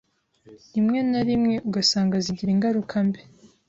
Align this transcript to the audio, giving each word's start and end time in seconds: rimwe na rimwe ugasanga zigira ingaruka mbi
rimwe 0.73 0.99
na 1.11 1.21
rimwe 1.27 1.55
ugasanga 1.67 2.15
zigira 2.25 2.49
ingaruka 2.55 2.95
mbi 3.07 3.21